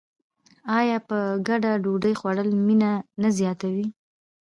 آیا 0.79 0.97
په 1.09 1.17
ګډه 1.47 1.71
ډوډۍ 1.83 2.13
خوړل 2.19 2.49
مینه 2.65 2.91
نه 3.21 3.29
زیاتوي؟ 3.37 3.87